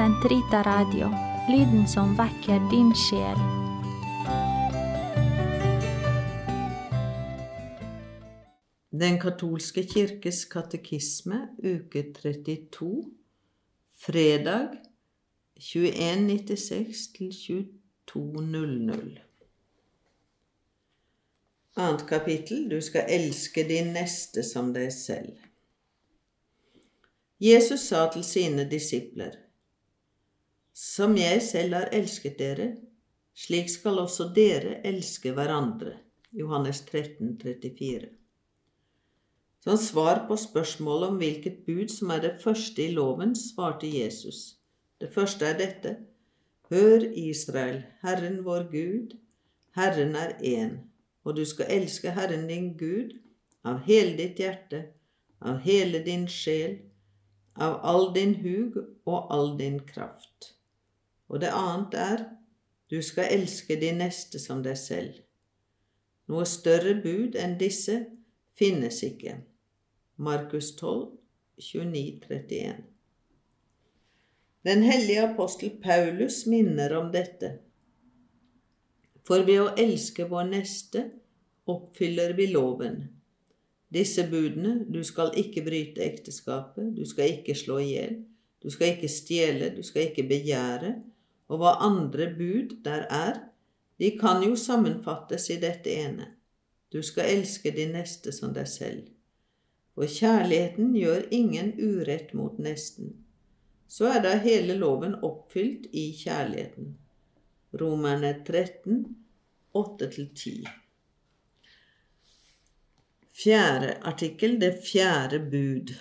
Sentrita 0.00 0.62
Radio, 0.62 1.10
lyden 1.48 1.88
som 1.88 2.14
vekker 2.16 2.62
din 2.70 2.88
sjel. 2.96 3.40
Den 8.96 9.18
katolske 9.20 9.84
kirkes 9.84 10.46
katekisme, 10.48 11.40
uke 11.60 12.04
32, 12.16 12.88
fredag 14.06 14.78
2196 15.60 17.04
til 17.18 17.36
2200. 18.08 19.20
Annet 21.76 22.06
kapittel 22.08 22.64
Du 22.72 22.80
skal 22.80 23.04
elske 23.18 23.68
din 23.68 23.92
neste 23.98 24.48
som 24.48 24.72
deg 24.72 24.88
selv. 24.96 25.36
Jesus 27.36 27.90
sa 27.92 28.08
til 28.16 28.24
sine 28.24 28.64
disipler, 28.64 29.36
Som 30.74 31.16
jeg 31.18 31.42
selv 31.42 31.74
har 31.74 31.90
elsket 31.92 32.38
dere, 32.38 32.70
slik 33.34 33.70
skal 33.70 33.98
også 34.04 34.30
dere 34.34 34.78
elske 34.86 35.32
hverandre. 35.34 35.96
Johannes 36.32 36.84
13, 36.86 37.38
34. 37.42 38.08
Som 39.60 39.76
svar 39.76 40.22
på 40.28 40.36
spørsmålet 40.40 41.08
om 41.08 41.16
hvilket 41.20 41.64
bud 41.66 41.90
som 41.92 42.12
er 42.14 42.22
det 42.24 42.36
første 42.42 42.84
i 42.84 42.92
loven, 42.94 43.34
svarte 43.36 43.90
Jesus. 43.90 44.60
Det 45.00 45.10
første 45.12 45.46
er 45.46 45.58
dette. 45.58 45.96
Hør, 46.70 47.02
Israel, 47.18 47.82
Herren 48.02 48.44
vår 48.46 48.70
Gud, 48.70 49.16
Herren 49.74 50.14
er 50.16 50.36
én, 50.38 50.78
og 51.24 51.36
du 51.36 51.44
skal 51.44 51.66
elske 51.68 52.14
Herren 52.14 52.46
din 52.48 52.72
Gud 52.78 53.16
av 53.64 53.82
hele 53.84 54.16
ditt 54.16 54.38
hjerte, 54.38 54.84
av 55.40 55.60
hele 55.66 56.00
din 56.06 56.28
sjel, 56.30 56.78
av 57.56 57.80
all 57.82 58.14
din 58.14 58.36
hug 58.44 58.78
og 59.04 59.34
all 59.34 59.56
din 59.58 59.80
kraft. 59.86 60.54
Og 61.30 61.40
det 61.42 61.52
annet 61.54 61.94
er, 61.94 62.24
du 62.90 62.98
skal 63.06 63.30
elske 63.30 63.76
de 63.78 63.92
neste 63.94 64.40
som 64.42 64.64
deg 64.66 64.78
selv. 64.78 65.20
Noe 66.30 66.46
større 66.46 66.96
bud 67.02 67.38
enn 67.38 67.54
disse 67.58 68.00
finnes 68.58 68.98
ikke. 69.06 69.36
Markus 70.18 70.72
12, 70.78 71.06
29, 71.62 72.18
31. 72.26 72.82
Den 74.66 74.82
hellige 74.84 75.22
apostel 75.30 75.70
Paulus 75.82 76.42
minner 76.50 76.92
om 76.98 77.08
dette. 77.14 77.54
For 79.24 79.46
ved 79.46 79.62
å 79.62 79.70
elske 79.78 80.26
vår 80.28 80.50
neste 80.50 81.06
oppfyller 81.70 82.34
vi 82.36 82.50
loven. 82.50 83.04
Disse 83.90 84.26
budene 84.30 84.84
du 84.90 85.00
skal 85.06 85.32
ikke 85.38 85.62
bryte 85.66 86.02
ekteskapet, 86.04 86.90
du 86.94 87.06
skal 87.06 87.38
ikke 87.38 87.56
slå 87.58 87.78
i 87.82 87.88
hjel, 87.94 88.18
du 88.62 88.68
skal 88.70 88.96
ikke 88.96 89.10
stjele, 89.10 89.70
du 89.74 89.82
skal 89.86 90.10
ikke 90.10 90.26
begjære, 90.28 90.92
og 91.50 91.58
hva 91.60 91.76
andre 91.82 92.30
bud 92.38 92.76
der 92.84 93.06
er, 93.10 93.40
de 94.00 94.14
kan 94.18 94.44
jo 94.46 94.54
sammenfattes 94.56 95.50
i 95.50 95.58
dette 95.60 95.90
ene. 95.92 96.30
Du 96.92 97.02
skal 97.02 97.28
elske 97.34 97.72
din 97.74 97.92
neste 97.94 98.32
som 98.32 98.54
deg 98.54 98.68
selv. 98.70 99.08
For 99.94 100.08
kjærligheten 100.08 100.94
gjør 100.96 101.26
ingen 101.34 101.74
urett 101.76 102.32
mot 102.38 102.58
nesten. 102.62 103.12
Så 103.90 104.06
er 104.14 104.22
da 104.24 104.36
hele 104.40 104.78
loven 104.78 105.18
oppfylt 105.26 105.90
i 105.92 106.12
kjærligheten. 106.16 106.94
Romerne 107.80 108.30
13, 108.46 109.02
8-10. 109.74 110.70
Fjerde 113.42 113.92
artikkel, 114.06 114.56
det 114.60 114.78
fjerde 114.86 115.42
bud. 115.50 115.92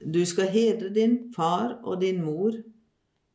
Du 0.00 0.24
skal 0.26 0.48
hedre 0.48 0.90
din 0.94 1.16
far 1.36 1.78
og 1.84 2.00
din 2.00 2.22
mor, 2.24 2.56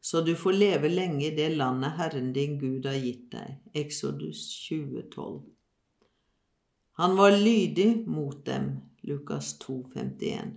så 0.05 0.21
du 0.21 0.35
får 0.37 0.53
leve 0.53 0.89
lenge 0.89 1.23
i 1.25 1.35
det 1.35 1.47
landet 1.57 1.95
Herren 1.97 2.27
din 2.33 2.59
Gud 2.61 2.85
har 2.85 2.99
gitt 3.01 3.31
deg. 3.31 3.55
Exodus 3.73 4.43
2012. 4.67 5.39
Han 7.01 7.15
var 7.17 7.33
lydig 7.33 8.03
mot 8.07 8.43
dem. 8.45 8.67
Lukas 9.01 9.55
2, 9.63 9.79
51. 9.95 10.51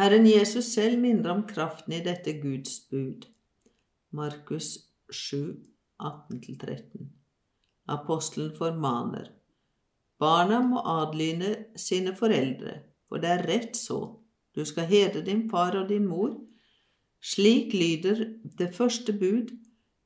Herren 0.00 0.30
Jesus 0.30 0.72
selv 0.72 0.96
minner 1.04 1.34
om 1.34 1.44
kraften 1.52 1.92
i 1.92 2.00
dette 2.08 2.38
Guds 2.40 2.80
bud. 2.88 3.28
Markus 4.08 4.72
7, 5.12 5.60
18-13. 6.00 7.04
Apostelen 7.84 8.56
formaner. 8.56 9.28
Barna 10.18 10.64
må 10.64 10.80
adlyne 10.88 11.54
sine 11.76 12.16
foreldre, 12.16 12.80
for 13.08 13.20
det 13.20 13.36
er 13.36 13.48
rett 13.52 13.76
så. 13.76 14.02
Du 14.56 14.64
skal 14.64 14.88
hedre 14.88 15.26
din 15.28 15.50
far 15.52 15.76
og 15.76 15.90
din 15.92 16.08
mor. 16.08 16.38
Slik 17.20 17.74
lyder 17.74 18.24
det 18.58 18.72
første 18.74 19.12
bud, 19.12 19.54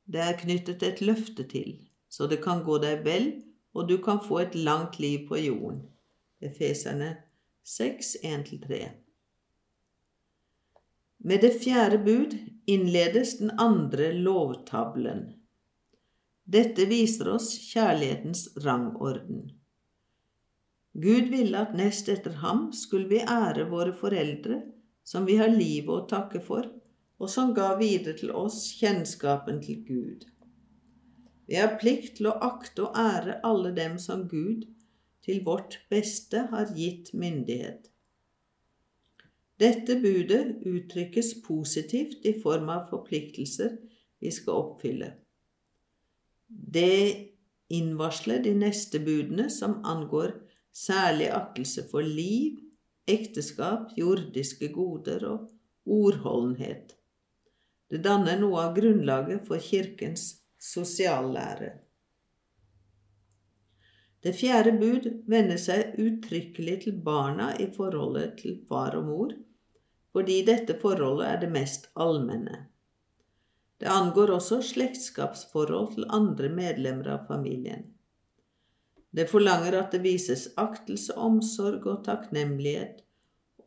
det 0.05 0.21
er 0.21 0.37
knyttet 0.37 0.83
et 0.83 1.01
løfte 1.01 1.45
til, 1.47 1.75
så 2.09 2.27
det 2.27 2.41
kan 2.43 2.63
gå 2.65 2.77
deg 2.83 3.03
vel 3.05 3.27
og 3.73 3.89
du 3.89 3.97
kan 3.97 4.21
få 4.21 4.39
et 4.43 4.55
langt 4.55 4.99
liv 4.99 5.27
på 5.27 5.37
jorden. 5.41 5.81
Efeserne 6.41 7.15
6, 7.63 8.17
1-3. 8.23 8.81
Med 11.23 11.41
det 11.41 11.53
fjerde 11.63 11.97
bud 12.03 12.35
innledes 12.67 13.37
den 13.39 13.51
andre 13.59 14.11
lovtavlen. 14.13 15.23
Dette 16.43 16.85
viser 16.89 17.29
oss 17.31 17.53
kjærlighetens 17.71 18.49
rangorden. 18.65 19.45
Gud 20.93 21.31
ville 21.31 21.57
at 21.57 21.71
nest 21.73 22.09
etter 22.11 22.35
ham 22.43 22.67
skulle 22.75 23.07
vi 23.09 23.23
ære 23.23 23.69
våre 23.71 23.95
foreldre, 23.95 24.59
som 25.03 25.25
vi 25.25 25.39
har 25.39 25.49
livet 25.49 25.89
å 25.89 26.03
takke 26.11 26.43
for, 26.43 26.67
og 27.23 27.29
som 27.31 27.53
ga 27.55 27.73
videre 27.79 28.17
til 28.19 28.33
oss 28.35 28.65
kjennskapen 28.75 29.61
til 29.63 29.79
Gud. 29.87 30.25
Vi 31.47 31.55
har 31.59 31.77
plikt 31.79 32.17
til 32.17 32.27
å 32.27 32.37
akte 32.43 32.87
og 32.87 32.99
ære 32.99 33.39
alle 33.47 33.71
dem 33.75 33.95
som 34.01 34.25
Gud 34.27 34.65
til 35.23 35.43
vårt 35.45 35.79
beste 35.91 36.47
har 36.51 36.71
gitt 36.75 37.13
myndighet. 37.15 37.87
Dette 39.61 39.95
budet 40.01 40.65
uttrykkes 40.67 41.35
positivt 41.45 42.25
i 42.27 42.33
form 42.43 42.71
av 42.73 42.89
forpliktelser 42.89 43.77
vi 44.19 44.31
skal 44.33 44.59
oppfylle. 44.65 45.13
Det 46.49 47.29
innvarsler 47.73 48.43
de 48.43 48.55
neste 48.57 48.99
budene 49.03 49.47
som 49.53 49.77
angår 49.87 50.33
særlig 50.75 51.29
aktelse 51.31 51.85
for 51.91 52.03
liv, 52.03 52.59
ekteskap, 53.07 53.93
jordiske 53.97 54.73
goder 54.75 55.23
og 55.29 55.47
ordholdenhet. 55.85 56.97
Det 57.93 57.99
danner 58.01 58.39
noe 58.41 58.57
av 58.57 58.71
grunnlaget 58.73 59.43
for 59.45 59.61
Kirkens 59.61 60.23
sosiallære. 60.57 61.67
Det 64.25 64.31
fjerde 64.33 64.71
bud 64.79 65.05
vender 65.29 65.59
seg 65.61 65.99
uttrykkelig 66.01 66.79
til 66.87 66.97
barna 67.05 67.51
i 67.61 67.67
forholdet 67.75 68.39
til 68.39 68.57
far 68.65 68.97
og 68.97 69.05
mor, 69.11 69.37
fordi 70.09 70.39
dette 70.47 70.79
forholdet 70.81 71.29
er 71.35 71.39
det 71.43 71.51
mest 71.53 71.85
allmenne. 71.93 72.63
Det 73.77 73.93
angår 73.93 74.33
også 74.39 74.63
slektskapsforhold 74.73 75.93
til 75.93 76.09
andre 76.09 76.49
medlemmer 76.49 77.13
av 77.19 77.29
familien. 77.29 77.85
Det 79.13 79.29
forlanger 79.29 79.83
at 79.83 79.93
det 79.93 80.01
vises 80.01 80.49
aktelse, 80.57 81.13
omsorg 81.13 81.85
og 81.85 82.01
takknemlighet 82.09 83.05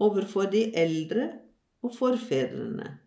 overfor 0.02 0.50
de 0.50 0.66
eldre 0.74 1.30
og 1.86 1.94
forfedrene. 1.94 3.05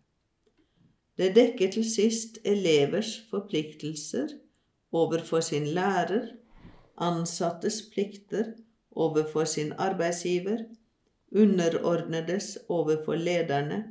Det 1.20 1.34
dekker 1.36 1.68
til 1.74 1.84
sist 1.84 2.38
elevers 2.48 3.10
forpliktelser 3.28 4.30
overfor 4.96 5.42
sin 5.44 5.66
lærer, 5.76 6.30
ansattes 6.96 7.82
plikter 7.92 8.54
overfor 8.90 9.44
sin 9.44 9.74
arbeidsgiver, 9.76 10.62
underordnedes 11.36 12.54
overfor 12.68 13.20
lederne, 13.20 13.82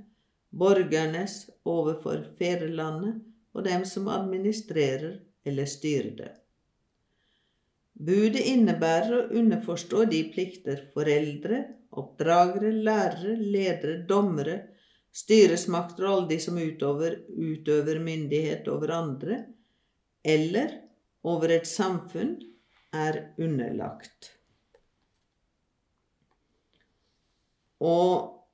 borgernes 0.49 1.35
overfor 1.65 2.23
fedrelandet 2.39 3.21
og 3.53 3.65
dem 3.69 3.85
som 3.85 4.09
administrerer 4.09 5.19
eller 5.45 5.69
styrer 5.69 6.15
det. 6.17 6.31
Budet 7.93 8.41
innebærer 8.55 9.15
å 9.19 9.23
underforstå 9.37 10.05
de 10.09 10.23
plikter 10.33 10.81
foreldre, 10.95 11.61
oppdragere, 11.93 12.73
lærere, 12.73 13.37
ledere, 13.37 14.01
dommere, 14.09 14.59
styresmakter 15.15 16.05
og 16.05 16.15
alle 16.15 16.29
de 16.33 16.39
som 16.43 16.57
utover, 16.57 17.19
utøver 17.29 18.01
myndighet 18.03 18.67
over 18.71 18.93
andre, 18.95 19.39
eller 20.23 20.75
over 21.23 21.55
et 21.55 21.67
samfunn, 21.67 22.37
er 22.93 23.19
underlagt. 23.37 24.31
Å 27.79 27.97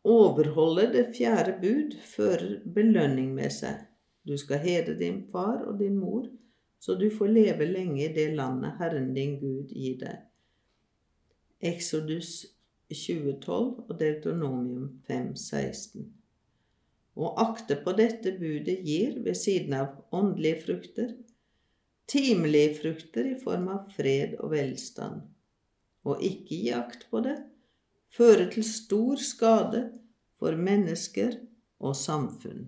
overholde 0.06 0.90
det 0.94 1.06
fjerde 1.16 1.56
bud 1.62 1.96
fører 2.04 2.60
belønning 2.76 3.32
med 3.38 3.54
seg. 3.56 3.86
Du 4.26 4.36
skal 4.38 4.62
hedre 4.62 4.98
din 5.00 5.24
far 5.32 5.64
og 5.66 5.80
din 5.80 5.96
mor, 5.98 6.28
så 6.80 6.98
du 7.00 7.08
får 7.10 7.32
leve 7.32 7.66
lenge 7.70 8.04
i 8.06 8.14
det 8.14 8.28
landet 8.36 8.78
Herren 8.82 9.14
din 9.16 9.40
Gud 9.40 9.72
gir 9.74 9.98
deg. 10.04 10.20
Exodus 11.66 12.44
2012 12.92 13.88
og 13.88 13.96
Deutonomium 14.00 14.92
5.16. 15.08 16.06
Å 17.16 17.32
akte 17.40 17.78
på 17.80 17.94
dette 17.96 18.34
budet 18.36 18.82
gir, 18.84 19.20
ved 19.24 19.38
siden 19.40 19.78
av 19.78 20.16
åndelige 20.16 20.66
frukter, 20.66 21.14
timelige 22.12 22.76
frukter 22.82 23.32
i 23.32 23.38
form 23.40 23.70
av 23.72 23.92
fred 23.96 24.36
og 24.42 24.52
velstand. 24.52 25.24
Å 26.06 26.18
ikke 26.22 26.60
gi 26.60 26.74
akt 26.76 27.08
på 27.10 27.24
det 27.26 27.38
fører 28.16 28.48
til 28.52 28.66
stor 28.68 29.20
skade 29.20 29.88
for 30.40 30.56
mennesker 30.60 31.40
og 31.84 31.96
samfunn. 32.00 32.68